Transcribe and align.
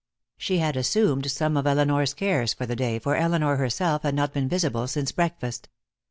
She 0.35 0.57
had 0.57 0.75
assumed 0.77 1.29
some 1.29 1.55
of 1.55 1.67
Elinor's 1.67 2.15
cares 2.15 2.55
for 2.55 2.65
the 2.65 2.75
day, 2.75 2.97
for 2.97 3.15
Elinor 3.15 3.57
herself 3.57 4.01
had 4.01 4.15
not 4.15 4.33
been 4.33 4.49
visible 4.49 4.87
since 4.87 5.11
breakfast. 5.11 5.69